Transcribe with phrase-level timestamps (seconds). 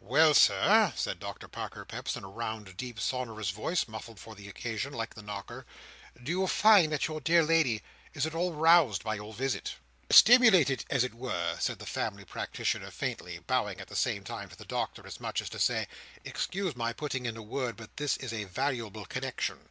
[0.00, 4.48] "Well, Sir," said Doctor Parker Peps in a round, deep, sonorous voice, muffled for the
[4.48, 5.66] occasion, like the knocker;
[6.22, 7.82] "do you find that your dear lady
[8.14, 9.74] is at all roused by your visit?"
[10.08, 14.56] "Stimulated as it were?" said the family practitioner faintly: bowing at the same time to
[14.56, 15.86] the Doctor, as much as to say,
[16.24, 19.68] "Excuse my putting in a word, but this is a valuable connexion."